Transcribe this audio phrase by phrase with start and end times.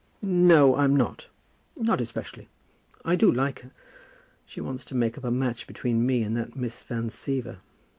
[0.23, 1.27] "No, I'm not;
[1.77, 2.47] not especially.
[3.05, 3.69] I do like her.
[4.47, 7.57] She wants to make up a match between me and that Miss Van Siever.